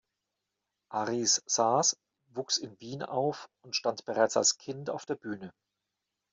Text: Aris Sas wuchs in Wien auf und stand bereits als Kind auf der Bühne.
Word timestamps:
Aris 0.89 1.43
Sas 1.45 1.95
wuchs 2.33 2.57
in 2.57 2.79
Wien 2.79 3.03
auf 3.03 3.51
und 3.63 3.75
stand 3.75 4.03
bereits 4.05 4.35
als 4.35 4.57
Kind 4.57 4.89
auf 4.89 5.05
der 5.05 5.13
Bühne. 5.13 5.53